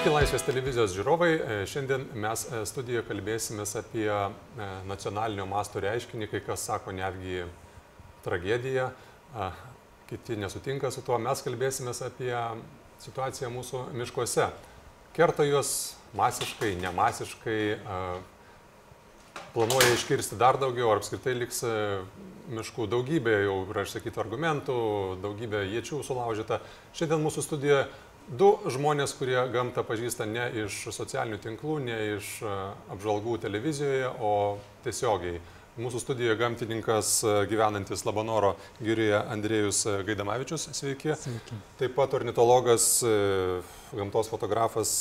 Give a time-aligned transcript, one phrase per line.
[0.00, 1.26] Sveiki Laisvės televizijos žiūrovai.
[1.28, 7.42] E, Šiandien mes e, studijoje kalbėsime apie e, nacionalinio masto reiškinį, kai kas sako netgi
[8.24, 8.86] tragediją,
[10.08, 11.20] kiti nesutinka su tuo.
[11.20, 12.32] Mes kalbėsime apie
[13.04, 14.48] situaciją mūsų miškuose.
[15.12, 15.76] Kerta juos
[16.16, 17.60] masiškai, nemasiškai,
[19.52, 21.60] planuoja iškirsti dar daugiau, ar apskritai liks
[22.48, 24.76] miškų daugybė, jau yra išsakytų argumentų,
[25.20, 26.64] daugybė iečių sulaužyta.
[26.96, 27.84] Šiandien mūsų studijoje
[28.30, 32.58] du žmonės, kurie gamtą pažįsta ne iš socialinių tinklų, ne iš e,
[32.94, 34.34] apžvalgų televizijoje, o
[34.84, 35.40] tiesiogiai.
[35.80, 41.14] Mūsų studijoje gamtininkas e, gyvenantis Labanoro girioje Andrėjus Gaidamavičius, sveiki.
[41.18, 41.62] Sveiki.
[41.80, 42.90] Taip pat ornitologas,
[43.96, 44.92] gamtos fotografas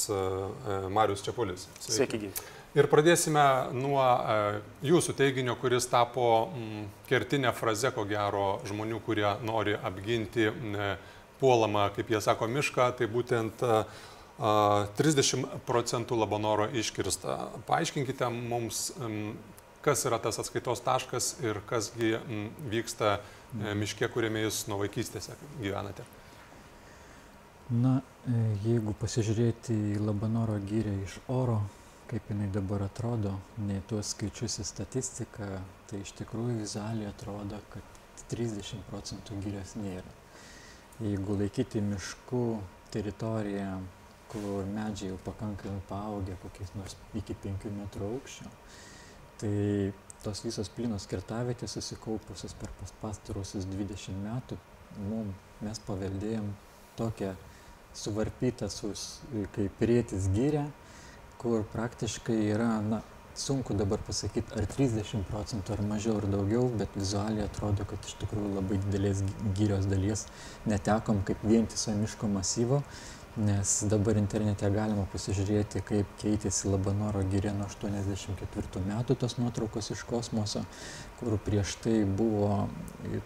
[0.90, 1.68] Marius Čiapulis.
[1.86, 2.48] Sveiki, gyvi.
[2.78, 3.44] Ir pradėsime
[3.74, 4.34] nuo e,
[4.86, 10.52] jūsų teiginio, kuris tapo mm, kertinė fraze, ko gero, žmonių, kurie nori apginti
[11.40, 13.84] puolamą, kaip jie sako, mišką, tai būtent e,
[14.40, 17.38] 30 procentų Labanoro iškirsta.
[17.68, 18.86] Paaiškinkite mums,
[19.84, 22.16] kas yra tas atskaitos taškas ir kasgi
[22.72, 26.08] vyksta e, miške, kuriame jūs nuo vaikystės gyvenate.
[27.70, 31.60] Na, e, jeigu pasižiūrėti į Labanoro gyrę iš oro,
[32.10, 35.50] kaip jinai dabar atrodo, nei tuos skaičius į statistiką,
[35.92, 40.19] tai iš tikrųjų vizualiai atrodo, kad 30 procentų girios nėra.
[41.00, 42.44] Jeigu laikyti miškų
[42.92, 43.78] teritoriją,
[44.30, 48.50] kur medžiai jau pakankamai paaugę kokiais nors iki 5 metrų aukščio,
[49.40, 49.54] tai
[50.26, 54.58] tos visos plynos kirtavietės susikaupusios per pastarosius 20 metų,
[55.06, 55.32] mum,
[55.64, 56.52] mes paveldėjom
[57.00, 57.32] tokią
[57.96, 58.92] suvarpytą su,
[59.56, 60.66] kaip rėtis gyrę,
[61.40, 63.00] kur praktiškai yra, na,
[63.40, 68.18] sunku dabar pasakyti, ar 30 procentų, ar mažiau, ar daugiau, bet vizualiai atrodo, kad iš
[68.24, 69.24] tikrųjų labai didelės
[69.58, 70.26] gyrios dalies
[70.68, 72.82] netekom kaip vientiso miško masyvo
[73.40, 80.04] nes dabar internete galima pasižiūrėti, kaip keitėsi Labanoro gyrė nuo 84 metų tos nuotraukos iš
[80.10, 80.66] kosmoso,
[81.22, 82.68] kur prieš tai buvo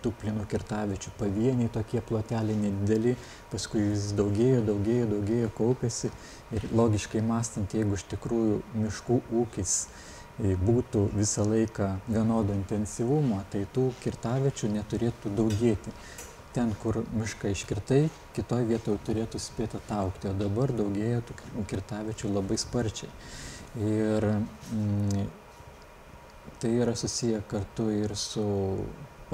[0.06, 3.16] tų plinų kirtavičių pavieniai tokie ploteliai nedideli,
[3.52, 6.12] paskui jis daugėjo, daugėjo, daugėjo, kaupėsi.
[6.53, 13.66] Ir logiškai mąstant, jeigu iš tikrųjų miškų ūkis e, būtų visą laiką vienodo intensyvumo, tai
[13.73, 15.96] tų kirtavičių neturėtų daugėti
[16.53, 18.02] ten, kur mišką iškirtai,
[18.36, 23.09] kitoje vietoje turėtų spėti ataukti, o dabar daugėja tų kirtavičių labai sparčiai.
[23.81, 25.25] Ir mm,
[26.62, 28.46] tai yra susiję kartu ir su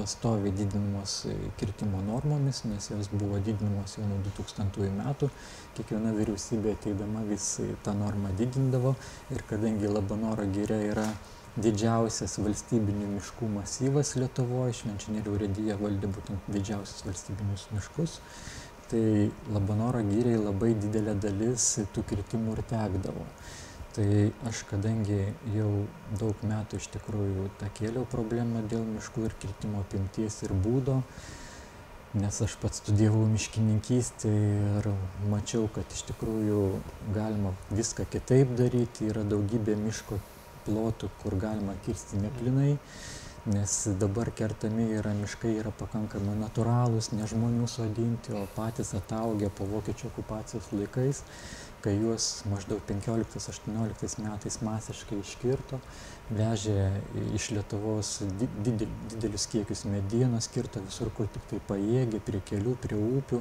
[0.00, 1.26] pastoviai didinamos
[1.60, 5.28] kirtimo normomis, nes jos buvo didinamos jau nuo 2000 metų.
[5.76, 7.52] Kiekviena vyriausybė ateidama vis
[7.84, 8.94] tą normą didindavo
[9.34, 11.04] ir kadangi Labanoro gyrė yra
[11.58, 18.20] didžiausias valstybinių miškų masyvas Lietuvoje, Švenčionėlių urėdija valdė būtent didžiausius valstybinius miškus,
[18.90, 23.26] tai Labanoro gyriai labai didelė dalis tų kirtimų ir tekdavo.
[23.90, 24.06] Tai
[24.46, 25.18] aš kadangi
[25.50, 25.70] jau
[26.14, 31.00] daug metų iš tikrųjų tą kėliau problemą dėl miškų ir kirtimo apimties ir būdo,
[32.14, 34.92] nes aš pats studijavau miškininkystę ir
[35.30, 36.62] mačiau, kad iš tikrųjų
[37.16, 40.20] galima viską kitaip daryti, yra daugybė miško
[40.70, 42.76] plotų, kur galima kirsti neplinai,
[43.50, 49.66] nes dabar kertami yra miškai, yra pakankamai natūralūs, ne žmonių sodinti, o patys ataugę po
[49.70, 51.22] vokiečių okupacijos laikais,
[51.80, 55.80] kai juos maždaug 15-18 metais masiškai iškirto,
[56.36, 56.90] vežė
[57.38, 58.18] iš Lietuvos
[58.60, 63.40] didelius kiekius medienos, kirto visur, kur tik tai pajėgė, prie kelių, prie upių,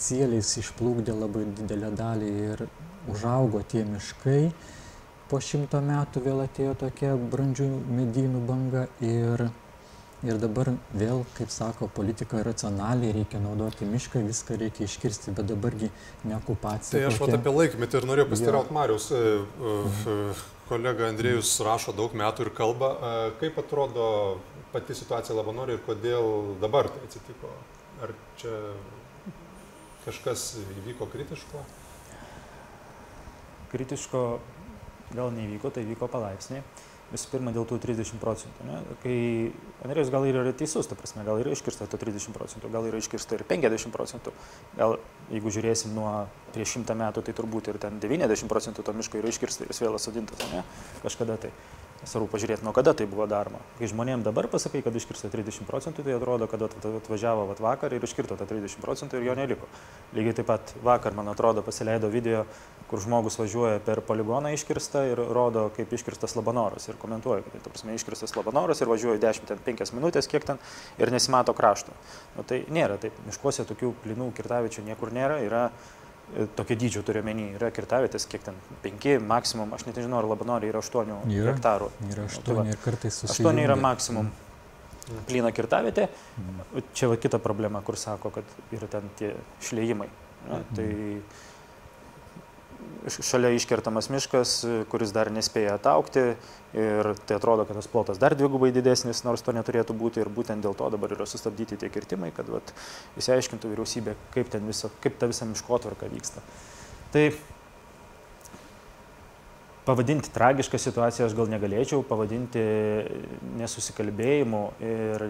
[0.00, 2.66] sieliais išplūkdė labai didelę dalį ir
[3.12, 4.42] užaugo tie miškai
[5.28, 7.68] po šimto metų vėl atėjo tokia brandžių
[7.98, 9.48] medynų banga ir,
[10.24, 15.90] ir dabar vėl, kaip sako, politika racionaliai reikia naudoti mišką, viską reikia iškirsti, bet dabargi
[16.24, 16.96] ne okupacija.
[16.96, 17.32] Tai aš tokia...
[17.34, 19.10] vat apie laikmetį ir norėjau pastirauti Marius.
[19.12, 20.20] E, e,
[20.68, 24.06] kolega Andrėjus rašo daug metų ir kalba, e, kaip atrodo
[24.72, 27.52] pati situacija Labanoriai ir kodėl dabar tai atsitiko.
[28.04, 28.54] Ar čia
[30.04, 31.64] kažkas įvyko kritiško?
[33.68, 34.22] Kritiško
[35.14, 36.62] gal neįvyko, tai vyko palaipsniui.
[37.08, 38.64] Visų pirma, dėl tų 30 procentų.
[38.68, 38.82] Ne?
[39.00, 39.14] Kai
[39.86, 43.00] Andrėjus gal ir yra teisus, ta prasme, gal yra iškirsta to 30 procentų, gal yra
[43.00, 44.34] iškirsta ir 50 procentų.
[44.76, 44.98] Gal
[45.32, 46.12] jeigu žiūrėsim nuo
[46.52, 49.80] prieš šimtą metų, tai turbūt ir ten 90 procentų to miško yra iškirsta ir jis
[49.86, 50.66] vėl atsodintas, ne?
[51.00, 51.54] Kažkada tai.
[52.06, 53.58] Svarbu pažiūrėti, nuo kada tai buvo daroma.
[53.80, 58.04] Kai žmonėms dabar pasakai, kad iškirsta 30 procentų, tai atrodo, kad atvažiavo vat, vakar ir
[58.06, 59.66] iškirto tą 30 procentų ir jo neliko.
[60.14, 62.44] Lygiai taip pat vakar, man atrodo, pasileido video,
[62.88, 67.64] kur žmogus važiuoja per poligoną iškirstą ir rodo, kaip iškirstas labanoras ir komentuoja, kad tai,
[67.66, 70.62] prasme, iškirstas labanoras ir važiuoja 10-5 minutės, kiek ten
[71.02, 71.98] ir nesimato krašto.
[72.38, 73.18] Nu, tai nėra taip.
[73.26, 75.42] Miškuose tokių plinų kirtavičių niekur nėra.
[75.42, 75.66] Yra
[76.56, 80.70] tokio dydžio turiu menį, yra kirtavietės, kiek ten, penki maksimum, aš net nežinau, ar labanoriai
[80.72, 81.54] yra aštuonių Yra.
[81.54, 81.90] hektarų.
[82.12, 83.34] Yra Tai va, ir kartais susijungia.
[83.38, 84.30] Aštuoni yra maksimum.
[85.08, 85.20] Mm.
[85.26, 86.82] Plyna kirtavietė, Mm.
[86.92, 90.08] čia va kita problema, kur sako, kad yra ten tie šliejimai.
[90.48, 90.58] Ne?
[90.58, 90.74] Mhm.
[90.76, 91.22] Tai š-
[93.06, 94.54] šalia iškertamas miškas,
[94.90, 96.24] kuris dar nespėja ataukti
[96.76, 100.64] ir tai atrodo, kad tas plotas dar dvigubai didesnis, nors to neturėtų būti ir būtent
[100.64, 102.72] dėl to dabar yra sustabdyti tie kirtimai, kad vat,
[103.20, 106.44] įsiaiškintų vyriausybė, kaip, visa, kaip ta visa miškotvarka vyksta.
[107.14, 107.24] Tai
[109.88, 112.60] pavadinti tragišką situaciją aš gal negalėčiau, pavadinti
[113.56, 115.24] nesusikalbėjimu ir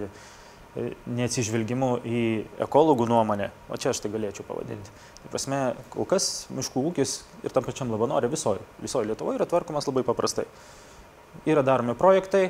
[1.08, 2.22] neatsižvelgimu į
[2.64, 4.92] ekologų nuomonę, o čia aš tai galėčiau pavadinti.
[5.22, 5.60] Tai prasme,
[5.92, 10.46] kol kas miškų ūkis ir tam pačiam Labanorė visoje viso Lietuvoje yra tvarkomas labai paprastai.
[11.48, 12.48] Yra daromi projektai,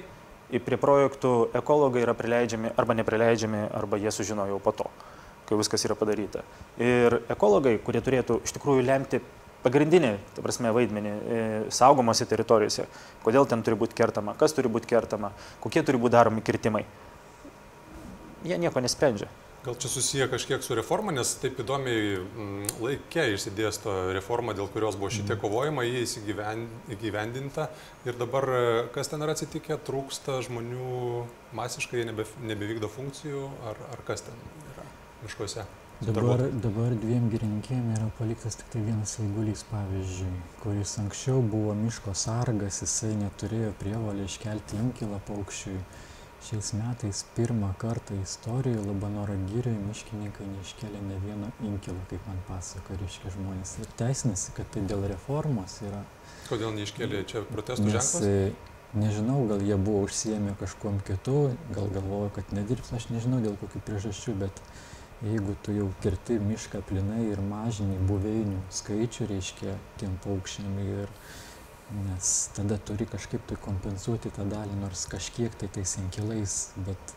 [0.64, 4.86] prie projektų ekologai yra prileidžiami arba neprileidžiami, arba jie sužino jau po to,
[5.48, 6.44] kai viskas yra padaryta.
[6.80, 9.20] Ir ekologai, kurie turėtų iš tikrųjų lemti
[9.64, 11.42] pagrindinį, ta prasme, vaidmenį e,
[11.74, 12.86] saugomose teritorijose,
[13.24, 16.84] kodėl ten turi būti kertama, kas turi būti kertama, kokie turi būti daromi kirtimai,
[18.44, 19.28] jie nieko nesprendžia.
[19.64, 24.96] Gal čia susiję kažkiek su reforma, nes taip įdomiai mm, laikė išsidėsto reforma, dėl kurios
[24.96, 27.66] buvo šitie kovojimai, jie įsigyven- įgyvendinta
[28.06, 28.46] ir dabar
[28.94, 31.26] kas ten yra atsitikę, trūksta žmonių
[31.58, 34.86] masiškai, jie nebe, nebevykdo funkcijų, ar, ar kas ten yra
[35.26, 35.66] miškuose?
[35.98, 42.14] Dabar, dabar dviem girinkėm yra paliktas tik tai vienas eigulys, pavyzdžiui, kuris anksčiau buvo miško
[42.14, 45.80] sargas, jisai neturėjo prievalę iškelti inkilą paukščiui.
[46.38, 52.94] Šiais metais pirmą kartą istorijoje Labanoro gyrioje miškininkai neiškėlė ne vieno inkilo, kaip man pasako,
[53.00, 53.74] reiškia žmonės.
[53.82, 56.04] Ir teisinasi, kad tai dėl reformos yra.
[56.46, 58.22] Kodėl neiškėlė čia protestų Nes ženklas?
[58.22, 61.40] e, nežinau, gal jie buvo užsiemę kažkuom kitu,
[61.74, 64.62] gal galvojo, kad nedirbs, aš nežinau dėl kokių priežasčių, bet
[65.26, 71.10] jeigu tu jau kerti mišką plinai ir mažini buveinių skaičių, reiškia tiem paukščiam ir
[71.92, 77.14] nes tada turi kažkaip tai kompensuoti tą dalį, nors kažkiek tai tais inkilais, bet,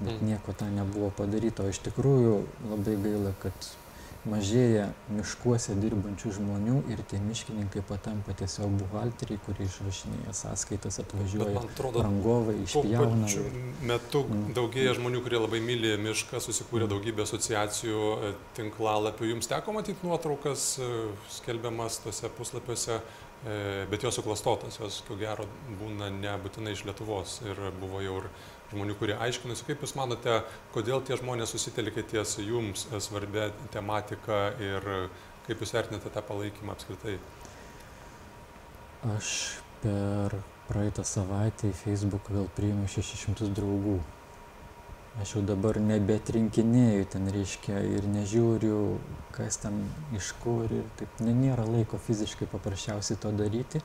[0.00, 0.26] bet Mm.
[0.28, 1.62] nieko tą nebuvo padaryta.
[1.64, 3.52] O iš tikrųjų labai gaila, kad
[4.26, 12.02] mažėja miškuose dirbančių žmonių ir tie miškininkai patampa tiesiog buhalteriai, kurie išrašinėja sąskaitas, atvažiuoja atrodo,
[12.02, 13.28] rangovai, Tuo išpjauna.
[13.30, 14.52] ir- metu Mm.
[14.52, 16.90] daugėja žmonių, kurie labai myli mišką, susikūrė Mm.
[16.90, 19.30] daugybę asociacijų, e, tinklalapių.
[19.30, 23.00] Jums teko matyti nuotraukas e, skelbiamas tose puslapiuose,
[23.90, 25.44] bet jos suklastotos, jos, ko gero,
[25.78, 27.38] būna nebūtinai iš Lietuvos.
[27.46, 28.30] Ir buvo jau ir
[28.72, 30.40] žmonių, kurie aiškinosi, kaip Jūs manote,
[30.74, 34.98] kodėl tie žmonės susitelkė ties Jums e, svarbia tematika ir e,
[35.46, 37.16] kaip Jūs vertinate tą palaikymą apskritai.
[39.14, 39.30] Aš
[39.84, 40.34] per
[40.66, 44.00] praeitą savaitę į Facebooką gal priėmiau 600 draugų.
[45.16, 48.80] Aš jau dabar nebetrinkinėjau ten, reiškia, ir nežiūriu,
[49.32, 49.78] kas ten
[50.16, 53.80] iš kur ir taip, ne, nėra laiko fiziškai paprasčiausiai to daryti.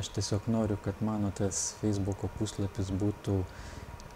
[0.00, 3.36] Aš tiesiog noriu, kad mano tas Facebooko puslapis būtų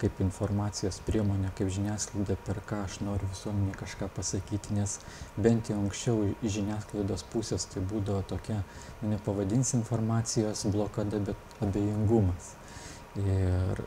[0.01, 4.99] kaip informacijos priemonė, kaip žiniasklaida, per ką aš noriu visuomenį kažką pasakyti, nes
[5.37, 8.63] bent jau anksčiau iš žiniasklaidos pusės tai būdavo tokia,
[9.03, 12.55] nu, nepavadinsi informacijos blokada, bet abejingumas.
[13.21, 13.81] Ir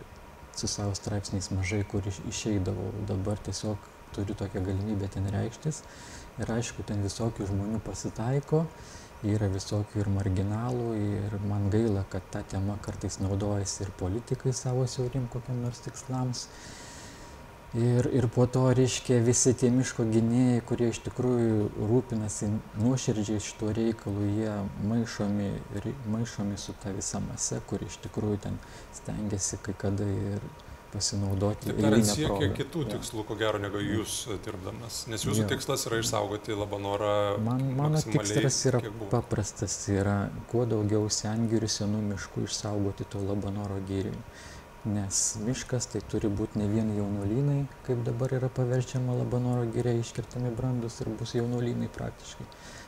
[0.59, 3.77] su savo straipsniais mažai kur iš- išeidavau, dabar tiesiog
[4.15, 5.83] turiu tokią galimybę ten reikštis.
[6.39, 8.63] Ir aišku, ten visokių žmonių pasitaiko,
[9.27, 14.85] yra visokių ir marginalų, ir man gaila, kad tą temą kartais naudojasi ir politikai savo
[14.87, 16.45] siaurim kokiam nors tikslams.
[17.77, 22.47] Ir, ir po to, reiškia, visi tie miško gynėjai, kurie iš tikrųjų rūpinasi
[22.81, 24.55] nuoširdžiai šituo reikalu, jie
[24.89, 28.57] maišomi, ir maišomi su ta visa mase, kur iš tikrųjų ten
[28.97, 30.41] stengiasi kai kada ir
[30.89, 31.69] pasinaudoti.
[31.69, 32.49] Tariant, eiline siekia proga.
[32.57, 32.89] kitų Jo.
[32.95, 35.03] tikslų, ko gero, negu jūs e, dirbdamas.
[35.13, 35.49] Nes jūsų Jo.
[35.53, 37.13] tikslas yra išsaugoti Labanorą.
[37.45, 38.81] Man, mano tikslas yra
[39.13, 40.17] paprastas, yra
[40.49, 44.17] kuo daugiau sengirių senų miškų išsaugoti to Labanoro gyriui.
[44.85, 50.53] Nes miškas tai turi būti ne vien jaunolynai, kaip dabar yra paverčiama Labanoro gyriai, iškertami
[50.55, 52.45] brandus ir bus jaunolynai praktiškai,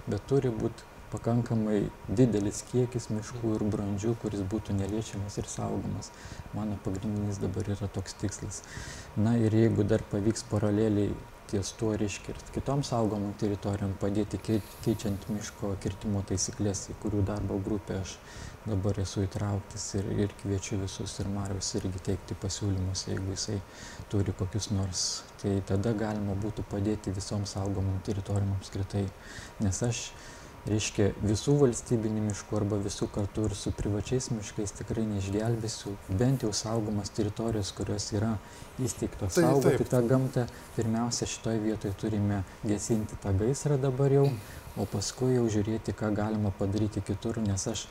[0.08, 6.14] bet turi būti pakankamai didelis kiekis miškų ir brandžių, kuris būtų neliečiamas ir saugomas.
[6.56, 8.62] Mano pagrindinis dabar yra toks tikslas.
[9.18, 11.12] Na ir jeigu dar pavyks paraleliai
[11.52, 12.08] ties tuo ir
[12.56, 18.16] kitom saugomom teritorijom padėti kei- keičiant miško kirtimo taisyklės, į kurių darbo grupę aš
[18.66, 23.58] dabar esu įtrauktas ir, ir kviečiu visus ir Marius irgi teikti pasiūlymus, jeigu jisai
[24.12, 25.06] turi kokius nors.
[25.42, 29.08] Tai tada galima būtų padėti visom saugomom teritorijom apskritai.
[29.66, 30.06] Nes aš
[30.70, 36.52] reiškia visų valstybinių miškų arba visų kartu ir su privačiais miškais tikrai neišgelbėsiu, bent jau
[36.54, 38.36] saugomas teritorijos, kurios yra
[38.82, 40.46] įsteigtos Tai saugoti tą gamtą.
[40.76, 44.28] Pirmiausia, šitoje vietoje turime gesinti tą gaisrą dabar jau,
[44.80, 47.86] o paskui jau žiūrėti, ką galima padaryti kitur, nes aš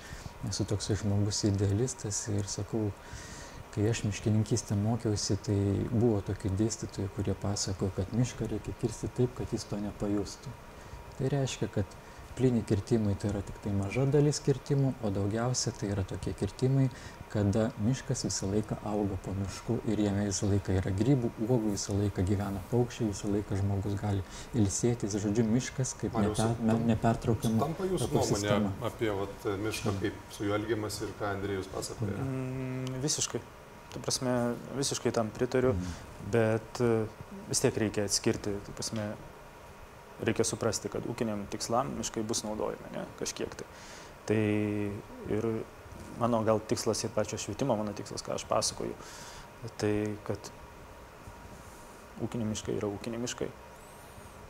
[0.49, 2.89] esu toks žmogus idealistas ir sakau,
[3.75, 5.59] kai aš miškininkystę mokiausi, tai
[5.93, 10.55] buvo tokių dėstytojų, kurie pasakojo, kad mišką reikia kirsti taip, kad jis to nepajustų.
[11.19, 11.99] Tai reiškia, kad
[12.41, 16.89] plyni kirtimai tai yra tik tai maža dalis kirtimų, o daugiausia tai yra tokie kirtimai,
[17.31, 21.95] kada miškas visą laiką auga po mišku ir jame visą laiką yra grybų, uogų, visą
[21.99, 24.25] laiką gyvena paukščiai, visą laiką žmogus gali
[24.59, 25.15] ilsėtis.
[25.23, 27.61] Žodžiu, miškas kaip neper, ne, nepertraukiama.
[27.63, 32.19] Tampa jūsų nuomonė apie vat, mišką, kaip su juo elgiamas ir ką Andrėjus pasakoja.
[32.25, 33.43] Mm, visiškai.
[33.91, 34.35] Tu prasme,
[34.79, 35.95] visiškai tam pritariu, Mm.
[36.35, 36.91] bet e,
[37.51, 39.13] vis tiek reikia atskirti, tu prasme,
[40.27, 43.69] reikia suprasti, kad ūkiniam tikslam miškai bus naudojami, ne, kažkiek tai.
[44.29, 44.41] Tai
[45.37, 45.49] ir
[46.21, 48.95] mano gal tikslas ir pačio švietimo, mano tikslas, ką aš pasakoju,
[49.81, 49.95] tai
[50.29, 50.53] kad
[52.25, 53.49] ūkiniai miškai yra ūkiniai miškai.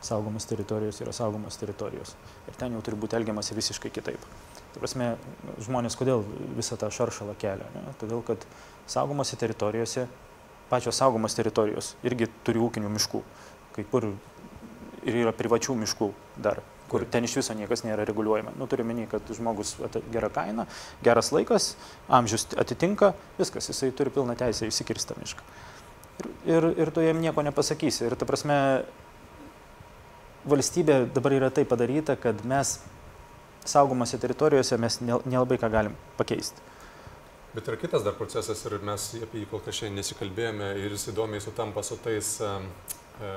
[0.01, 2.15] Saugomos teritorijos yra saugomos teritorijos.
[2.49, 4.23] Ir ten jau turi būti elgiamasi visiškai kitaip.
[4.73, 5.11] Tai prasme,
[5.61, 6.23] žmonės kodėl
[6.57, 7.67] visą tą šaršalą kelia?
[7.75, 7.93] Ne?
[8.01, 8.47] Todėl, kad
[8.89, 10.07] saugomose teritorijose,
[10.71, 13.21] pačios saugomos teritorijos irgi turi ūkinių miškų,
[13.75, 14.09] kai kur
[15.07, 16.11] ir yra privačių miškų
[16.43, 18.53] dar, kur ten iš viso niekas nėra reguliuojama.
[18.59, 19.75] Nu, turiu menį, kad žmogus
[20.11, 20.67] gera kaina,
[21.03, 21.75] geras laikas,
[22.11, 25.45] amžius atitinka, viskas, jisai turi pilną teisę įsikirsti mišką.
[26.21, 28.05] Ir, ir, ir tu jam nieko nepasakysi.
[28.09, 28.57] Ir ta prasme,
[30.45, 32.79] valstybė dabar yra taip padaryta, kad mes
[33.65, 36.61] saugomose teritorijose mes nel- nelabai ką galim pakeisti.
[37.53, 41.09] Bet yra kitas dar procesas ir mes apie jį kol kas šiandien nesikalbėjome ir jis
[41.11, 42.69] įdomiai sutampa su tais, em,
[43.19, 43.31] e,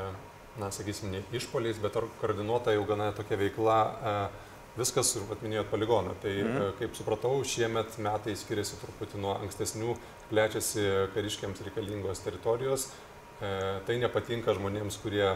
[0.58, 3.78] na, sakysim, ne išpoliais, bet ar koordinuota jau gana tokia veikla.
[4.02, 4.16] e,
[4.74, 6.16] Viskas, ir vat minėjot poligoną.
[6.20, 6.56] Tai, Mhm.
[6.62, 9.96] e, kaip supratau, šiemet metai skiriasi truputį nuo ankstesnių,
[10.30, 10.82] plečiasi
[11.14, 12.88] kariškiams reikalingos teritorijos.
[13.40, 15.28] E, tai nepatinka žmonėms, kurie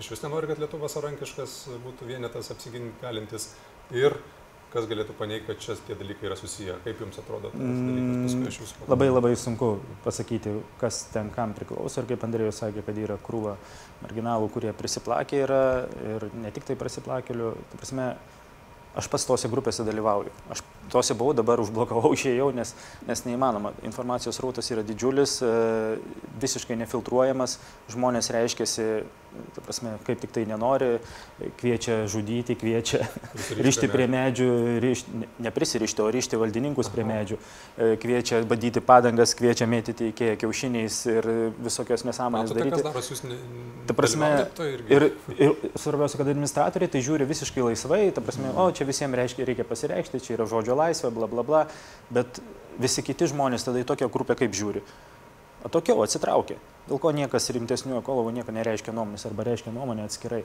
[0.00, 3.54] iš vis nenori, kad Lietuva savarankiškas būtų vienetas apsiginti galintis.
[3.92, 4.16] Ir
[4.70, 6.76] kas galėtų paneigti, kad čia tie dalykai yra susiję.
[6.84, 8.18] Kaip jums atrodo tas dalykas?
[8.24, 9.70] Paskui aš jūsų Labai labai sunku
[10.04, 13.56] pasakyti, kas ten kam priklauso ir kaip Andrėjus sakė, kad yra krūva
[14.04, 15.62] marginalų, kurie prisiplakė yra
[16.14, 17.54] ir ne tik tai prisiplakėlių.
[17.72, 18.06] Ta prasme,
[18.98, 20.34] aš pats tose grupėse dalyvauju.
[20.54, 22.74] Aš tose buvau, dabar užblokavau, išėjau, nes,
[23.08, 23.74] nes neįmanoma.
[23.86, 25.54] Informacijos rautas yra didžiulis, e,
[26.42, 27.58] visiškai nefiltruojamas,
[27.92, 28.88] žmonės reiškiasi,
[29.62, 30.96] prasme, kaip tik tai nenori,
[31.60, 33.04] kviečia žudyti, kviečia
[33.62, 34.48] rišti prie medžių,
[34.82, 37.12] rišti, ne- neprisirišti, o rišti valdininkus prie Aha.
[37.12, 37.38] medžių,
[37.80, 41.26] E, kviečia badyti padangas, kviečia mėtyti iki kiaušiniais ir
[41.62, 42.82] visokios nesąmonės kas daryti.
[42.82, 43.38] darosi, jūs ne,
[43.86, 44.28] Ta prasme?
[44.90, 45.06] Ir,
[45.38, 49.64] ir svarbiausia, kad administratoriai tai žiūri visiškai laisvai, ta prasme, o čia visiems reiškia, reikia
[49.64, 51.62] pasireikšti, čia yra žodžio laisvė, bla bla bla,
[52.10, 52.42] bet
[52.80, 54.82] visi kiti žmonės tada į tokią grupę kaip žiūri.
[55.64, 56.56] O tokiau atsitraukia.
[56.88, 60.44] Dėl ko niekas rimtesnių ekologų nieko nereiškia nuomonės arba reiškia nuomonę atskirai.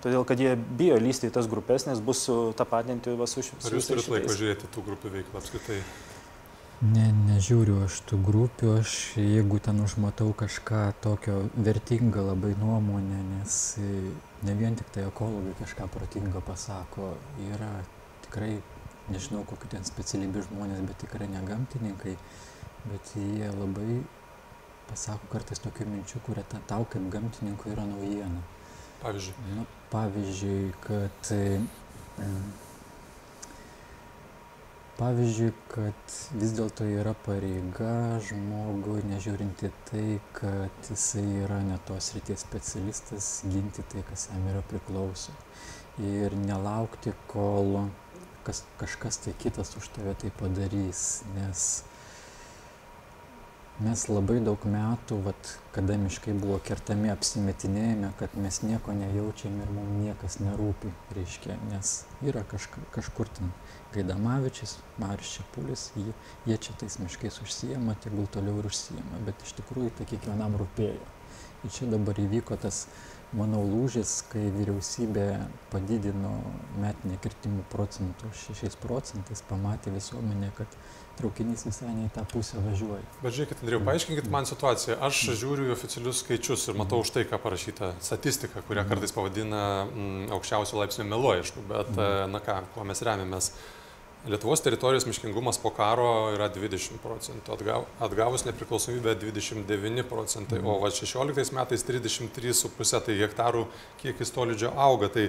[0.00, 2.22] Todėl, kad jie bijo lysti į tas grupės, nes bus
[2.56, 3.66] tapatinti va su šiais.
[3.68, 5.80] Ar jūs turite laiko žiūrėti tų grupių veiklą apskritai?
[6.80, 13.56] Ne, nežiūriu aš tų grupių, aš jeigu ten užmatau kažką tokio vertinga labai nuomonę, nes
[13.76, 13.88] e,
[14.48, 17.10] ne vien tik tai ekologai kažką protingo pasako,
[17.50, 17.68] yra
[18.24, 18.54] tikrai,
[19.12, 22.16] nežinau kokiu ten specialybių žmonės, bet tikrai ne gamtininkai,
[22.86, 24.00] bet jie labai
[24.90, 28.42] pasako kartais tokių minčių, kurie ta, tau kaip gamtininkui yra naujiena.
[29.00, 29.62] Pavyzdžiui, Nu,
[29.92, 32.50] pavyzdžiui, kad mm,
[35.00, 40.02] Pavyzdžiui, kad vis dėlto yra pareiga žmogui, nežiūrint į tai,
[40.36, 45.32] kad jisai yra ne tos ryties specialistas, ginti tai, kas jam yra priklauso.
[46.04, 47.86] Ir nelaukti, kol
[48.46, 51.68] kas, kažkas tai kitas už tave tai padarys, nes
[53.80, 59.70] mes labai daug metų, vat, kada miškai buvo kertami, apsimetinėjame, kad mes nieko nejaučiam ir
[59.72, 63.54] mums niekas nerūpi, reiškia, nes yra kažka, kažkur ten
[63.94, 66.12] Gaidamavičius, Marius Čiapulis, jie,
[66.46, 71.08] jie čia tais miškais užsijama, tegul toliau ir užsijama, bet iš tikrųjų tai kiekvienam rūpėjo.
[71.64, 72.84] Ir čia dabar įvyko tas,
[73.36, 75.26] manau, lūžis, kai vyriausybė
[75.70, 76.32] padidino
[76.82, 80.78] metinį kirtimų procentų 6 procentais, pamatė visuomenė, kad
[81.20, 83.02] traukinys visai ne į tą pusę važiuoja.
[83.22, 84.96] bet žiūrėkit, Andriu, paaiškinkit man situaciją.
[85.06, 89.64] Aš žiūriu į oficialius skaičius ir matau už tai, ką parašyta statistika, kurią kartais pavadina
[89.84, 93.52] mm, aukščiausio laipsnio melu, aišku, bet e, na ką, kuo mes remiamės.
[94.28, 100.90] Lietuvos teritorijos miškingumas po karo yra 20 procentų, atgav, atgavus nepriklausomybę 29 procentai, o va
[100.92, 103.62] 16 metais 33,5 tai hektarų
[104.02, 105.08] kiekis tolydžio auga.
[105.14, 105.24] Tai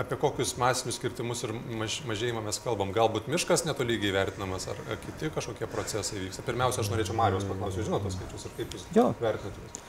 [0.00, 2.94] apie kokius masinius kirtimus ir maž, mažėjimą mes kalbam?
[2.96, 6.44] Galbūt miškas netolygiai vertinamas, ar, ar kiti kažkokie procesai vyksta?
[6.48, 9.10] Pirmiausia, aš norėčiau Marijos paklausyti, žinot tos skaičius ir kaip jūs Jo.
[9.20, 9.84] vertinate?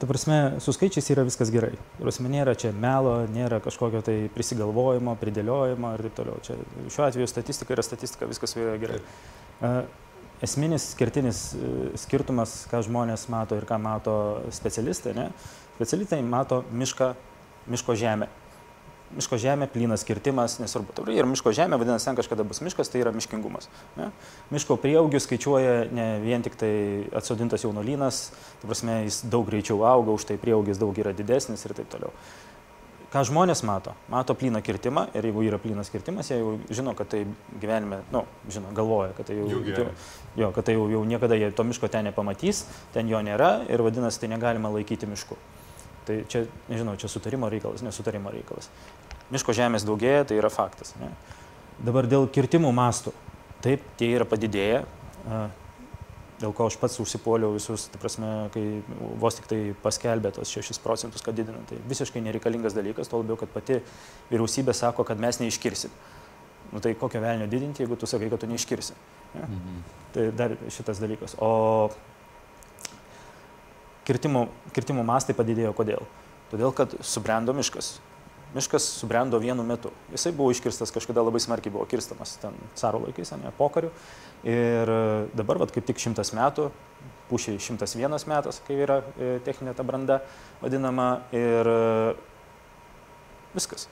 [0.00, 1.74] Ta prasme, su skaičiais yra viskas gerai.
[1.98, 6.38] Prasme, nėra čia melo, nėra kažkokio tai prisigalvojimo, pridėliojimo ir taip toliau.
[6.46, 6.56] Čia,
[6.88, 9.02] šiuo atveju statistika yra statistika, viskas yra gerai.
[10.40, 14.14] Esminis skirtinis e, skirtumas, ką žmonės mato ir ką mato
[14.56, 15.26] specialistai, ne?
[15.74, 17.10] specialistai mato mišką,
[17.68, 18.30] miško žemę.
[19.10, 20.94] Miško žemė, plynas kirtimas, nesvarbu.
[20.94, 23.66] Tai Ir miško žemė, vadinasi, ten kažkada bus miškas, tai yra miškingumas.
[23.98, 24.12] Ne?
[24.54, 26.70] Miško prieaugių skaičiuoja ne vien tik tai
[27.18, 28.20] atsodintas jaunuolynas,
[28.60, 32.14] tai prasme, jis daug greičiau auga, už tai prieaugis daug yra didesnis ir taip toliau.
[33.10, 33.96] Ką žmonės mato?
[34.06, 37.24] Mato plyną kirtimą ir jeigu yra plynas kirtimas, jie jau žino, kad tai
[37.58, 39.94] gyvenime, na, nu, žino, galvoja, kad tai jau, Jų gyvenime.
[40.38, 42.62] jo, kad tai jau, jau niekada jie to miško ten nepamatys,
[42.94, 45.34] ten jo nėra ir vadinasi, tai negalima laikyti mišku.
[46.10, 48.66] Tai čia, nežinau, čia sutarimo reikalas, nesutarimo reikalas.
[49.30, 50.96] Miško žemės daugėja, tai yra faktas.
[50.98, 51.12] Ne?
[51.86, 53.12] Dabar dėl kirtimų mastų.
[53.62, 54.80] Taip, tie yra padidėję,
[56.40, 58.64] dėl ko aš pats užsipuoliau visus, tai prasme, kai
[59.20, 61.60] vos tik tai paskelbė tos 6 procentus, kad didina.
[61.68, 63.78] Tai visiškai nereikalingas dalykas, tuo labiau, kad pati
[64.32, 65.94] vyriausybė sako, kad mes neiškirsim.
[66.72, 68.98] Nu tai kokio velnio didinti, jeigu tu sakai, kad tu neiškirsi.
[69.36, 69.44] Ne?
[69.46, 69.82] Mhm.
[70.16, 71.36] Tai dar šitas dalykas.
[71.38, 71.90] O
[74.10, 76.06] kirtimų, kirtimų mastai padidėjo kodėl?
[76.50, 77.98] Todėl, kad subrendo miškas.
[78.50, 79.92] Miškas subrendo vienu metu.
[80.10, 83.92] Jisai buvo iškirstas kažkada labai smarkiai, buvo kirstamas ten caro laikais, ne pokariu.
[84.42, 85.04] Ir e,
[85.38, 86.66] dabar, vat, kaip tik šimtas metų,
[87.30, 90.18] pušiai šimtas vienas metas, kai yra e, techninė ta branda
[90.64, 91.08] vadinama.
[91.30, 91.78] Ir e,
[93.54, 93.86] viskas.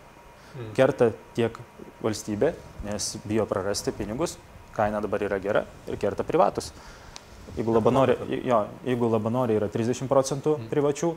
[0.56, 0.72] Mm.
[0.75, 1.62] Kerta tiek
[2.02, 2.54] valstybė,
[2.88, 4.34] nes bijo prarasti pinigus,
[4.75, 6.72] kaina dabar yra gera ir kerta privatus.
[7.57, 10.69] Jeigu labanori, jo, jeigu labanori yra 30 procentų Mm.
[10.71, 11.14] privačių,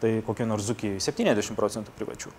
[0.00, 2.30] tai kokio nors zukiai 70 procentų privačių.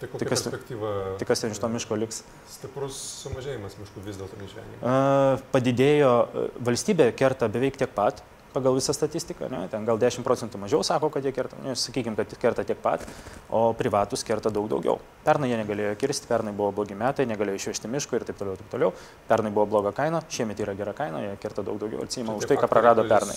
[0.00, 0.88] Tai kokia Tai kas- perspektyva?
[1.18, 2.22] Tai kas ten iš to miško liks?
[2.52, 5.42] Stiprus sumažėjimas miškų vis dėlto neišvengiamas.
[5.52, 8.22] Padidėjo, a, valstybė kerta beveik tiek pat
[8.56, 9.66] pagal visą statistiką, ne?
[9.72, 13.04] ten gal 10 procentų mažiau sako, kad jie kerta, nu, sakykime, kad kerta tiek pat,
[13.52, 14.98] o privatus kerta daug daugiau.
[15.26, 18.70] Pernai jie negalėjo kirsti, pernai buvo blogi metai, negalėjo išvežti miško ir taip toliau, taip
[18.72, 18.92] toliau.
[19.28, 22.58] Pernai buvo bloga kaina, šiemet yra gera kaina, jie kerta daug daugiau atsima už tai,
[22.60, 23.34] ką prarado pernai.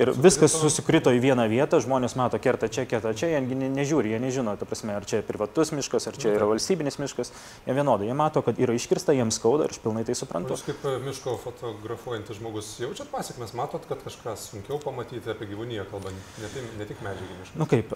[0.00, 4.14] Ir viskas susikrito į vieną vietą, žmonės mato, kerta čia, kerta čia, jie ne- nežiūri,
[4.14, 7.32] jie nežino, ta prasme, ar čia privatus miškas, ar čia yra valstybinis miškas,
[7.68, 10.56] jie vienodai, jie mato, kad yra iškirsta, jiems skauda ir aš pilnai tai suprantu.
[10.56, 14.00] Jūs kaip e, miško fotografuojantis žmogus jaučiat pasiekmes, matot, kad
[14.40, 17.56] kažką sunkiau pamatyti apie gyvūniją kalbant, ne, tai, ne tik medžiagį mišką.
[17.56, 17.92] Na nu kaip,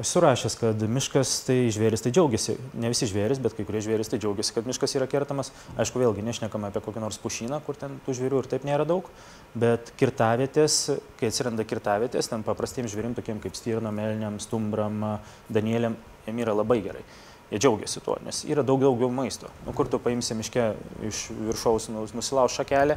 [0.00, 2.56] esu rašęs, kad miškas tai žvėris tai džiaugiasi.
[2.74, 5.52] Ne visi žvėris, bet kai kurie žvėris tai džiaugiasi, kad miškas yra kertamas.
[5.76, 9.10] Aišku, vėlgi nešnekame apie kokį nors pušyną, kur ten tų žvėrių ir taip nėra daug.
[9.54, 15.20] Bet kirtavietės, kai atsiranda kirtavietės, ten paprastiems žvėrim, tokiem kaip stirnom, melniam, stumbram,
[15.52, 17.04] danieliam, jiem yra labai gerai.
[17.52, 19.50] Jie džiaugiasi tuo, nes yra daug daugiau maisto.
[19.66, 20.62] Nu, kur tu paimsi miške
[21.06, 22.96] iš viršaus, nu, nusilauž šakelę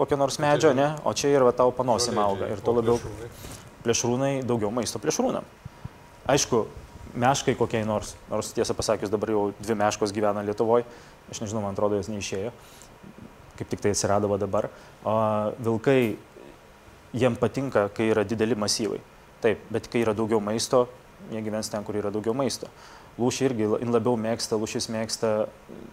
[0.00, 0.94] kokio nors medžio, ne?
[1.04, 2.48] O čia ir va tau panosim auga.
[2.48, 3.00] Ir tuo labiau
[3.84, 5.44] plėšrūnai daugiau maisto plėšrūnam.
[6.30, 6.64] Aišku,
[7.20, 10.86] meškai kokiai nors, nors tiesą pasakius dabar jau dvi meškos gyvena Lietuvoje,
[11.32, 12.52] aš nežinau, man atrodo, jos neišėjo,
[13.58, 14.70] kaip tik tai atsirado dabar.
[15.04, 15.14] O
[15.58, 16.16] vilkai,
[17.12, 19.00] jiem patinka, kai yra dideli masyvai.
[19.40, 20.86] Taip, bet kai yra daugiau maisto,
[21.32, 22.68] jie gyvens ten, kur yra daugiau maisto.
[23.20, 25.30] Lūšiai irgi labiau mėgsta, lūšis mėgsta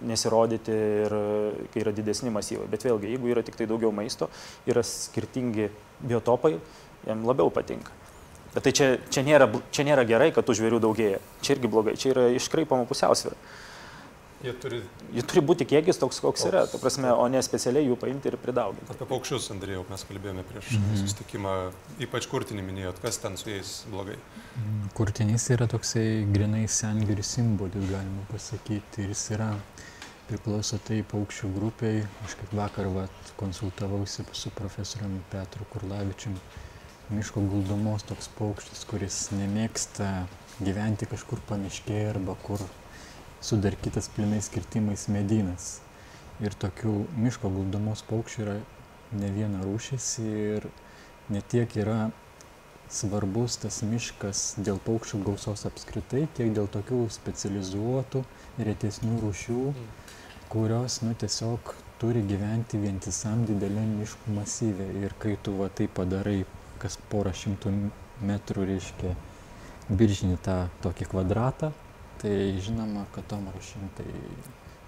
[0.07, 0.71] nesirodyti
[1.03, 1.15] ir
[1.73, 2.69] kai yra didesni masyvai.
[2.71, 4.29] Bet vėlgi, jeigu yra tik tai daugiau maisto,
[4.69, 5.67] yra skirtingi
[6.07, 6.55] biotopai,
[7.07, 7.91] jam labiau patinka.
[8.53, 11.19] Bet tai čia, čia, nėra, čia nėra gerai, kad tų žvėrių daugėja.
[11.43, 13.35] Čia irgi blogai, čia yra iškraipama pusiausvyrą.
[14.45, 14.81] Jie turi
[15.15, 18.35] Jų turi būti kiekis toks, koks yra, ta prasme, o ne specialiai jų paimti ir
[18.37, 18.85] pridauginti.
[18.93, 20.97] apie paukščius, Andrėjau, mes kalbėjome prieš Mhm.
[21.01, 21.53] susitikimą,
[22.05, 24.17] ypač kurtinį minėjot, kas ten su jais blogai.
[24.57, 29.03] Mm, Kurtinys yra toksai grinai sengirių simbolis, galima pasakyti.
[29.03, 29.55] Ir jis yra,
[30.27, 32.05] priklauso tai paukščių grupiai.
[32.25, 36.35] Aš kaip vakar vat, konsultavausi su profesoriumi Petru Kurlavičium.
[37.09, 40.27] Miško guldomos toks paukštis, kuris nemėgsta
[40.61, 42.59] gyventi kažkur pamiškėje arba kur
[43.41, 45.77] sudarkytas plinais kirtimais medynas.
[46.43, 48.55] Ir tokių miško guldomos paukščių yra
[49.17, 50.67] ne viena rūšis ir
[51.33, 52.09] ne tiek yra
[52.89, 58.23] svarbus tas miškas dėl paukščių gausos apskritai, tiek dėl tokių specializuotų,
[58.63, 59.63] retesnių rūšių,
[60.53, 64.87] kurios nu, tiesiog turi gyventi vientisam dideliam miškų masyvė.
[65.03, 66.43] Ir kai tu va tai padarai
[66.81, 67.73] kas porą šimtų
[68.27, 69.15] metrų, reiškia,
[69.89, 71.73] biržinį tą tokį kvadratą,
[72.21, 74.09] tai žinoma, kad tom rūšim tai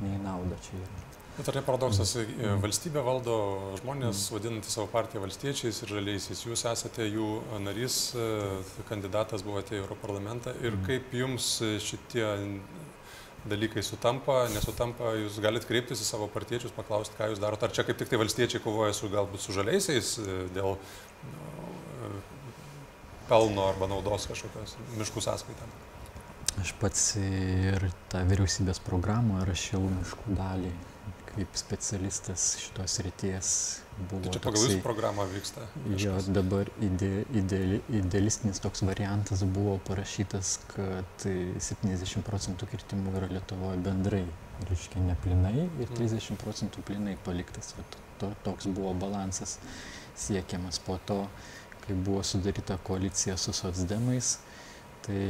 [0.04, 1.06] nei nauda čia yra.
[1.40, 2.26] Bet ar ne paradoksas, e,
[2.60, 3.36] valstybė valdo
[3.80, 6.42] žmonės, vadinantys savo partiją valstiečiais ir žaliaisiais.
[6.44, 7.30] Jūs esate jų
[7.64, 8.26] narys, e,
[8.90, 10.52] kandidatas buvote į Europarlamentą.
[10.60, 10.86] Ir Mm.
[10.86, 12.28] kaip jums šitie
[13.48, 17.64] dalykai sutampa, nesutampa, jūs galite kreiptis į savo partiečius, paklausti, ką jūs darote.
[17.64, 22.20] Ar čia kaip tik tai valstiečiai kovoja su galbūt su žaliaisiais e, dėl nu,
[23.30, 25.72] pelno arba naudos kažkokios miškų sąskaitą?
[26.60, 30.74] Aš pats ir tą vyriausybės programą rašiau miškų dalį
[31.30, 33.50] kaip specialistas šitos ryties
[34.10, 34.24] buvo.
[34.26, 35.66] Tai čia pagal jūsų programą vyksta?
[35.86, 36.04] Miškas.
[36.04, 37.60] Jo, dabar ide, ide,
[38.00, 44.26] idealistinis toks variantas buvo parašytas, kad 70 procentų kirtimų yra Lietuvoje bendrai,
[44.68, 46.42] reiškia ne plinai ir 30 mm.
[46.44, 47.76] procentų plinai paliktas.
[48.20, 49.58] To, toks buvo balansas
[50.20, 51.22] siekiamas po to,
[51.86, 54.38] kai buvo sudaryta koalicija su socdemais.
[55.06, 55.22] Tai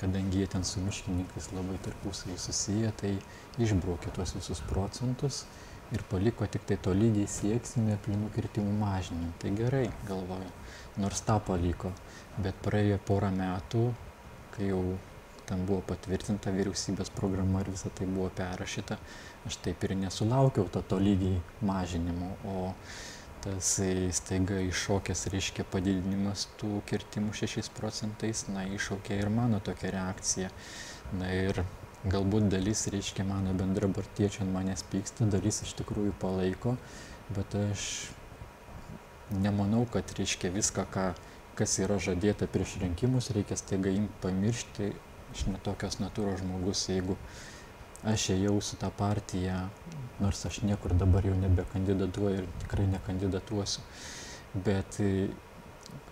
[0.00, 3.14] kadangi jie ten su miškininkais labai tarpusavį susiję, tai
[3.62, 5.44] išbraukė tuos visus procentus
[5.94, 9.32] ir paliko tik tai tolygiai sieksime plynų kirtimų mažinimą.
[9.42, 10.48] Tai gerai, galvoju,
[11.02, 11.92] nors tą paliko,
[12.42, 13.84] bet praėjo porą metų,
[14.56, 14.82] kai jau
[15.46, 18.98] ten buvo patvirtinta vyriausybės programa ir visa tai buvo perrašyta,
[19.46, 22.72] aš taip ir nesulaukiau to tolygiai mažinimo, o
[23.46, 23.68] tas
[24.18, 30.50] staiga iššokęs reiškia padidinimas tų kirtimų 6 procentais, na, iššaukė ir mano tokią reakciją.
[31.20, 31.62] Na ir
[32.10, 36.74] galbūt dalis, reiškia, mano bendrabartiečiai ant manęs pyksta, dalis iš tikrųjų palaiko,
[37.30, 37.86] bet aš
[39.30, 41.08] nemanau, kad, reiškia, viską, ką,
[41.58, 44.94] kas yra žadėta prieš rinkimus, reikia staiga imti pamiršti.
[45.34, 47.16] Aš netokios natūros žmogus, jeigu
[48.04, 49.56] aš ėjau su tą partiją,
[50.20, 53.82] nors aš niekur dabar jau nebekandidatuoju ir tikrai nekandidatuosiu,
[54.66, 55.00] bet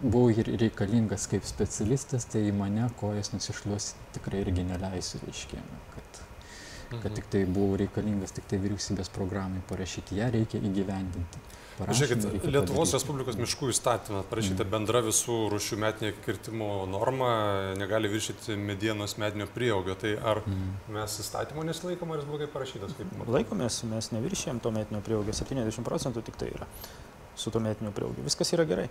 [0.00, 5.60] buvau ir reikalingas kaip specialistas, tai į mane kojas nusišluosi tikrai irgi neleisiu, reiškia,
[5.94, 6.20] kad,
[6.90, 7.14] kad mhm.
[7.18, 11.44] tik tai buvau reikalingas tik tai vyriausybės programai parašyti, ją reikia įgyvendinti.
[11.74, 14.70] Žiūrėkit, Lietuvos Respublikos miškų įstatymą parašyta mm.
[14.70, 17.30] bendra visų rūšių metinė kirtimo norma,
[17.78, 19.96] negali viršyti medienos metinio prieaugio.
[19.98, 20.68] Tai ar mm.
[20.94, 22.94] mes įstatymo nesilaikom, ar jis blogai parašytas?
[23.26, 26.70] Laikomės, mes neviršėjom to metinio prieaugio, 70 procentų tik tai yra
[27.34, 28.22] su to metiniu prieaugiu.
[28.28, 28.86] Viskas yra gerai.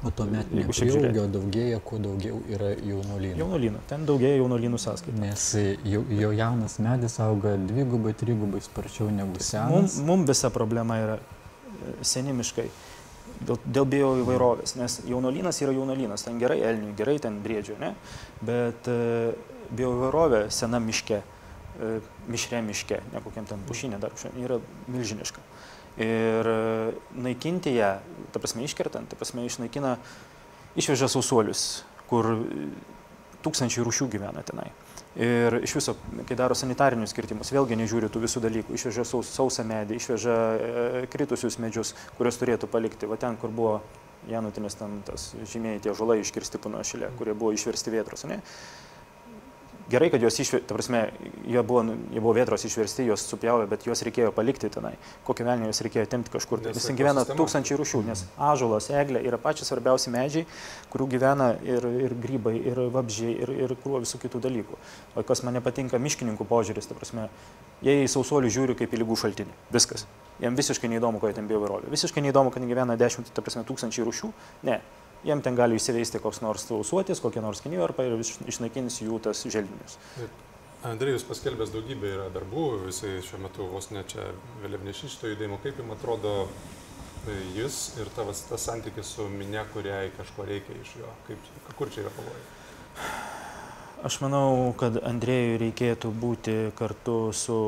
[0.00, 3.36] O tuomet prieaugio daugėja, kuo daugiau yra jaunolynų.
[3.36, 5.16] Jaunolynų, ten daugėja jaunolynų sąskaita.
[5.20, 5.48] Nes
[5.84, 9.74] jau, jau jaunas medis auga dvigubai, trigubai sparčiau negu senas.
[9.74, 11.18] Mums mum visa problema yra
[12.06, 12.68] seni miškai.
[13.40, 17.92] Dėl, dėl bio įvairovės, nes jaunolynas yra jaunolynas, ten gerai elnių, gerai ten briedžių, ne?
[18.44, 18.96] bet e,
[19.76, 21.92] bio įvairovė sena miške, e,
[22.28, 24.58] mišre miške, ne kokiam ten pušinė dar, yra
[24.92, 25.44] milžiniška.
[26.04, 26.58] Ir e,
[27.16, 27.94] naikinti ją,
[28.34, 29.96] ta prasme iškertant, ta prasme išnaikina,
[30.80, 32.28] išveža sausuolius, kur
[33.44, 34.68] tūkstančiai rūšių gyvena tenai.
[35.18, 35.96] Ir iš viso,
[36.28, 38.76] kai daro sanitarinius kirtimus, vėlgi nežiūri tų visų dalykų.
[38.78, 43.08] Išveža saus, sausą medį, išveža e, kritusius medžius, kuriuos turėtų palikti.
[43.10, 43.80] Va ten, kur buvo
[44.30, 48.22] Janutinės, ten tas žymėjai tie žolai iškirsti panašilė, kurie buvo išversti vėtros.
[48.30, 48.38] Ne?
[49.90, 51.00] Gerai, kad jos išversti, ta prasme,
[51.48, 51.82] jie buvo,
[52.14, 54.92] jie buvo vėtros išversti, jos supjavė, bet juos reikėjo palikti tenai.
[55.26, 56.62] Kokią velnį juos reikėjo temti kažkur.
[56.66, 60.46] Nes ten gyvena tūkstančiai rūšių, nes ažulas, eglė yra pačios svarbiausi medžiai,
[60.92, 64.80] kurių gyvena ir, ir grybai, ir vabžiai, ir, ir krūva visų kitų dalykų.
[65.16, 67.28] O kas man nepatinka miškininkų požiūris, ta prasme,
[67.84, 69.58] jie į sausuolių žiūri kaip į lygų šaltinį.
[69.74, 70.06] Viskas.
[70.40, 71.90] Jiems visiškai neįdomu, ko jie ten bioįvairovė.
[71.92, 74.32] Visiškai neįdomu, kad gyvena dešimt, ta prasme, tūkstančiai rūšių.
[74.70, 74.80] Ne
[75.24, 79.98] jiem ten gali įsiveisti koks nors tausuotis, kokie nors kinivarpai ir išnaikins jų tas želdinius.
[80.86, 84.30] Andrėjus paskelbęs daugybę yra darbų, jisai šiuo metu vos ne čia
[84.62, 85.58] vėliavnešiai šito judėjimo.
[85.60, 90.94] Kaip jums atrodo e, jis ir tavas tas santykis su minė, kuriai kažko reikia iš
[91.02, 91.12] jo?
[91.26, 92.46] Kaip, kur čia yra pavojai?
[94.08, 97.58] Aš manau, kad Andrėjui reikėtų būti kartu su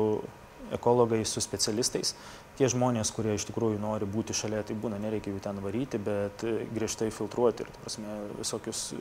[0.73, 2.15] ekologais, su specialistais,
[2.57, 6.45] tie žmonės, kurie iš tikrųjų nori būti šalia, tai būna, nereikia jų ten varyti, bet
[6.45, 8.99] e, griežtai filtruoti ir, prasme, visokius e,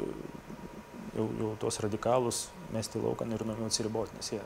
[1.18, 4.40] jau, jau tuos radikalus mesti laukan ir atsiriboti, nes jie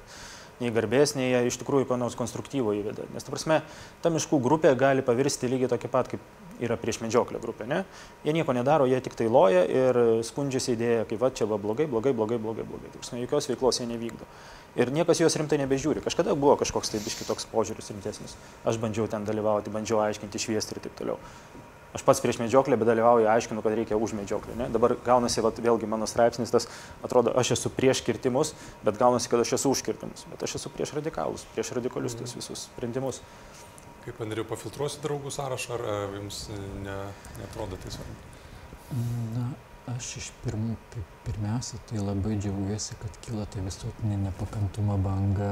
[0.60, 3.04] nei garbės, nei jie iš tikrųjų ko nors konstruktyvo įveda.
[3.12, 3.60] Nes, ta prasme,
[4.02, 6.24] ta miškų grupė gali pavirsti lygiai tokia pat, kaip
[6.64, 7.66] yra prieš medžioklę grupė.
[7.68, 7.82] Ne?
[8.24, 11.84] Jie nieko nedaro, jie tik tai loja ir skundžiasi idėja, kaip va čia va blogai,
[11.90, 12.92] blogai, blogai, blogai, blogai.
[12.94, 14.28] Tai prasme, jokios veiklos jie nevykdo
[14.76, 16.04] ir niekas juos rimtai nebežiūri.
[16.04, 18.36] Kažkada buvo kažkoks tai biški toks požiūris rimtesnis.
[18.68, 21.20] Aš bandžiau ten dalyvauti, bandžiau aiškinti, šviesti ir taip toliau.
[21.96, 24.52] Aš pats prieš medžioklę, bet dalyvauju, aiškinu, kad reikia už medžioklę.
[24.58, 24.66] Ne?
[24.68, 26.68] Dabar gaunasi, vat, vėlgi mano straipsnis, tas
[27.06, 28.52] atrodo, aš esu prieš kirtimus,
[28.84, 30.26] bet gaunasi, kad aš esu už kirtimus.
[30.28, 33.22] Bet aš esu prieš radikalus, prieš radikalius tos visus sprendimus.
[34.04, 36.42] Kaip Andriu, pafiltruosi draugų sąrašą, ar jums
[36.84, 36.98] ne,
[37.40, 38.20] netrodo tai svarbu?
[39.32, 39.48] Na,
[39.92, 40.74] aš iš pirmų
[41.26, 45.50] pirmiausia tai labai džiaugiuosi kad kyla ta visuotinė nepakantumo banga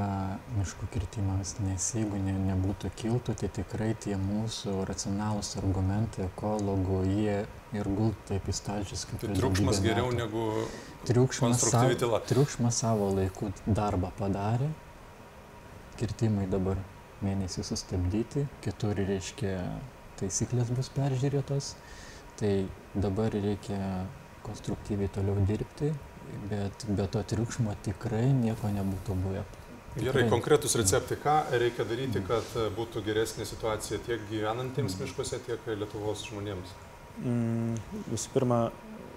[0.57, 7.39] miškų kirtimams nes jeigu ne nebūtų kiltų tai tikrai tie mūsų racionalūs argumentai ekologų jie
[7.75, 10.49] ir gultų taip į stalčius kaip tai triukšmas geriau negu
[11.07, 14.71] triukšmas, savo, triukšmas savo laiku darbą padarė.
[15.99, 16.81] Kirtimai dabar
[17.23, 19.55] mėnesį sustabdyti, kitur reiškia
[20.19, 21.75] taisyklės bus peržiūrėtos,
[22.41, 23.79] tai dabar reikia
[24.45, 25.91] konstruktyviai toliau dirbti,
[26.51, 29.45] bet be to triukšmo tikrai nieko nebūtų buvę.
[29.95, 36.25] Gerai, konkretus receptai, ką reikia daryti, kad būtų geresnė situacija tiek gyvenantiems miškuose, tiek Lietuvos
[36.27, 36.73] žmonėms?
[37.23, 37.77] Mm,
[38.11, 38.59] visų pirma,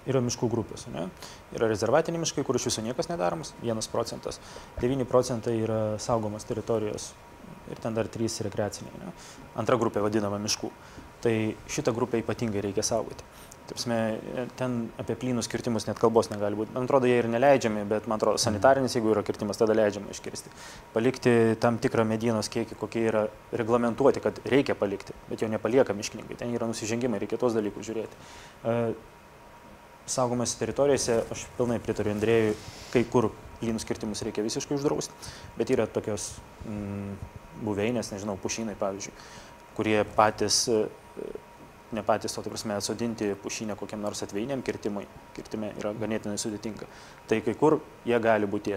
[0.07, 0.85] yra miškų grupės.
[0.93, 1.07] Ne?
[1.55, 4.37] Yra rezervatiniai miškai, kur iš viso niekas nedaromas, 1 procentas.
[4.83, 7.11] 9 procentai yra saugomos teritorijos
[7.71, 9.01] ir ten dar 3 rekreaciniai.
[9.01, 9.11] Ne?
[9.59, 10.71] Antra grupė vadinama miškų.
[11.25, 11.33] Tai
[11.73, 13.25] šitą grupę ypatingai reikia saugoti.
[13.67, 13.97] Tapsme,
[14.55, 16.71] ten apie plynus kirtimus net kalbos negali būti.
[16.75, 20.53] Man atrodo, jie ir neleidžiami, bet man atrodo, sanitarinis, jeigu yra kirtimas, tada leidžiama iškirsti.
[20.93, 23.25] Palikti tam tikrą medienos kiekį, kokie yra
[23.59, 26.39] reglamentuoti, kad reikia palikti, bet jo nepalieka miškininkai.
[26.39, 28.21] Ten yra nusižengimai, reikia tos dalykus žiūrėti.
[28.63, 28.77] E,
[30.07, 32.55] saugomose teritorijose, aš pilnai pritariu Andrėjui,
[32.93, 35.27] kai kur plynus kirtimus reikia visiškai uždrausti,
[35.57, 36.29] bet yra tokios
[36.63, 37.17] mm,
[37.65, 39.13] buveinės, nežinau, pušynai pavyzdžiui,
[39.77, 40.63] kurie patys
[41.91, 46.87] ne patys, o tai prasme atsodinti pušinę kokiam nors atveiniam kirtimui, kirtime yra ganėtinai sudėtinga.
[47.29, 48.75] Tai kai kur jie gali būti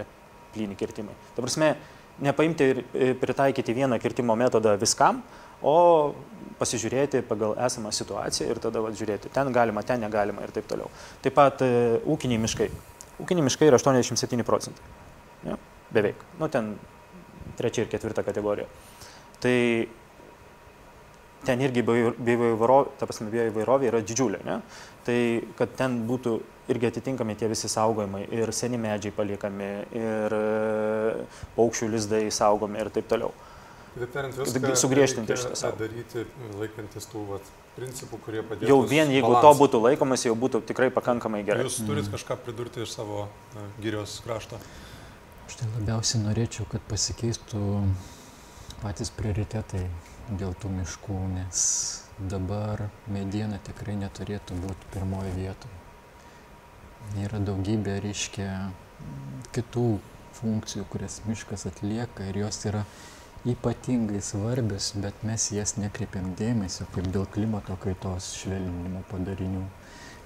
[0.53, 1.15] plyni kirtimai.
[1.35, 1.73] Ta prasme,
[2.23, 5.21] nepaimti ir e, pritaikyti vieną kirtimo metodą viskam,
[5.61, 6.13] o
[6.61, 10.89] pasižiūrėti pagal esamą situaciją ir tada va, žiūrėti, ten galima, ten negalima ir taip toliau.
[11.23, 12.69] Taip pat e, ūkiniai miškai.
[13.21, 14.91] Ūkiniai miškai yra 87 procentai.
[15.45, 15.57] Ja?
[15.91, 16.23] Beveik.
[16.39, 16.75] Nu, ten
[17.59, 18.69] trečia ir ketvirta kategorija.
[19.41, 19.57] Tai
[21.45, 24.41] ten irgi bioįvairovė yra didžiulė.
[24.45, 24.59] Ne?
[25.05, 25.19] Tai
[25.57, 26.37] kad ten būtų
[26.71, 31.23] irgi atitinkami tie visi saugojimai ir seni medžiai paliekami, ir e,
[31.57, 33.33] paukščių lizdai saugomi ir taip toliau.
[33.91, 35.75] Kitaip tariant, viską sugriežtinti šitą savo.
[35.81, 36.23] daryti
[36.55, 38.69] laikantis tų vat, principų, kurie padėtų.
[38.69, 39.49] Jau vien jeigu balansą.
[39.49, 41.65] to būtų laikomas, jau būtų tikrai pakankamai gerai.
[41.67, 42.13] Jūs turit mm.
[42.13, 44.61] kažką pridurti iš savo uh, gyrios krašto?
[45.49, 47.65] Aš tai labiausiai norėčiau, kad pasikeistų
[48.79, 49.83] patys prioritetai
[50.29, 51.61] dėl tų miškų, nes
[52.31, 55.79] dabar mediena tikrai neturėtų būti pirmoje vietoje.
[57.23, 58.49] Yra daugybė, reiškia,
[59.55, 59.87] kitų
[60.37, 62.85] funkcijų, kurias miškas atlieka ir jos yra
[63.47, 69.65] ypatingai svarbios, bet mes jas nekreipiam dėmesio, kaip dėl klimato kaitos švelninimo padarinių.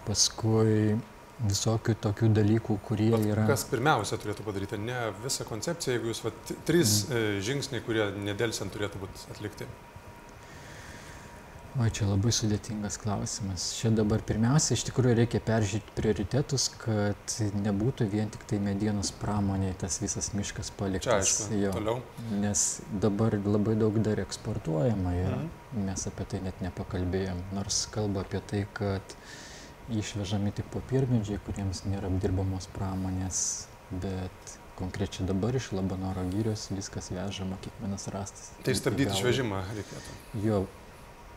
[0.06, 0.98] Paskui
[1.44, 3.48] visokių tokių dalykų, kurie Bet yra.
[3.50, 4.80] Kas pirmiausia turėtų padaryti?
[4.80, 6.32] Ne visą koncepciją, jeigu jūs, va,
[6.68, 7.42] trys mm.
[7.46, 9.68] žingsniai, kurie nedelsiant turėtų būti atlikti.
[11.76, 13.66] O čia labai sudėtingas klausimas.
[13.76, 17.34] Čia dabar pirmiausia, iš tikrųjų reikia peržiūrėti prioritetus, kad
[17.66, 21.10] nebūtų vien tik tai medienos pramoniai tas visas miškas paliktas.
[21.10, 21.98] Čia aišku, jo, toliau.
[22.40, 22.64] Nes
[23.04, 25.84] dabar labai daug dar eksportuojama ir mhm.
[25.90, 27.44] mes apie tai net nepakalbėjom.
[27.58, 29.18] Nors kalba apie tai, kad
[29.94, 33.40] išvežami tik popiermedžiai, kuriems nėra apdirbamos pramonės,
[33.92, 38.52] bet konkrečiai dabar iš Labanoro gyrios viskas vežama, kiekvienas rastas.
[38.66, 40.18] Tai stabdyti išvežimą reikėtų.
[40.44, 40.64] Jo,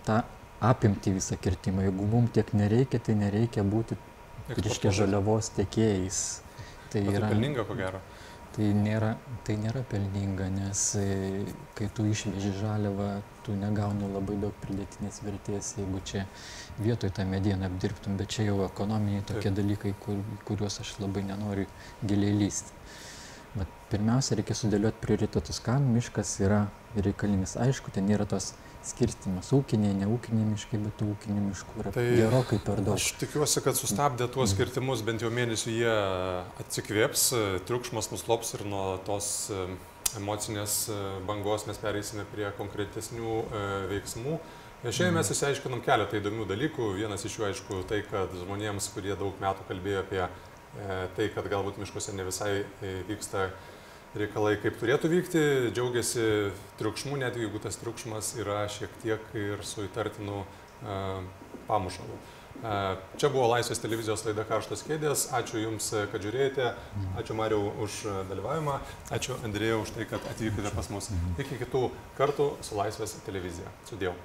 [0.08, 0.22] tą
[0.64, 1.84] apimti visą kirtimą.
[1.86, 3.98] Jeigu mums tiek nereikia, tai nereikia būti,
[4.56, 6.22] reiškia, žaliavos tiekėjais.
[6.88, 8.00] Tai Bet yra pelninga, ko gero.
[8.58, 9.12] Tai nėra,
[9.46, 11.02] tai nėra pelninga, nes e,
[11.78, 16.24] kai tu išveži žaliavą, tu negauni labai daug pridėtinės vertės, jeigu čia
[16.82, 19.60] vietoj tą medieną apdirbtum, bet čia jau ekonominiai tokie Taip.
[19.60, 20.18] dalykai, kur,
[20.48, 21.68] kuriuos aš labai nenoriu
[22.02, 22.74] giliai lysti.
[23.54, 26.64] Bet pirmiausia, reikia sudėlioti prioritetus, kam miškas yra
[26.98, 27.54] reikalingas.
[27.62, 32.58] Aišku, ten yra tos skirstimas ūkiniai, ne ūkiniai miškai, bet ūkinių miškų yra tai gerokai
[32.62, 32.96] per daug.
[32.98, 35.94] Aš tikiuosi, kad sustabdė tuos skirtimus, bent jau mėnesį jie
[36.62, 37.28] atsikvėps,
[37.68, 39.66] triukšmas nuslops ir nuo tos e,
[40.20, 43.64] emocinės e, bangos mes pereisime prie konkretesnių e,
[43.94, 44.38] veiksmų.
[44.84, 46.92] Šiandien mes įsiaiškinom keletą įdomių dalykų.
[47.00, 50.22] Vienas iš jų, aišku, tai, kad žmonėms, kurie daug metų kalbėjo apie
[51.16, 52.60] tai, kad galbūt miškuose ne visai
[53.08, 53.48] vyksta
[54.16, 55.42] reikalai kaip turėtų vykti,
[55.76, 56.24] džiaugiasi
[56.80, 60.44] triukšmu, net jeigu tas triukšmas yra šiek tiek ir su įtartinu
[61.68, 62.18] pamušalu.
[62.58, 65.28] Čia buvo Laisvės televizijos laida Karštos kėdės.
[65.38, 66.72] Ačiū Jums, kad žiūrėjote.
[67.20, 68.80] Ačiū Mariau už dalyvavimą.
[69.14, 71.12] Ačiū Andrėjau už tai, kad atvykote pas mus.
[71.38, 71.84] Iki kitų
[72.18, 73.70] kartų su Laisvės televizija.
[73.86, 74.16] Sudėjau.